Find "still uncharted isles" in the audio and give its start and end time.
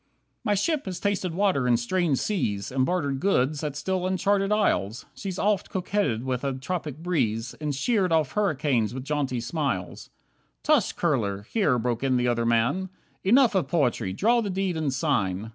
3.75-5.05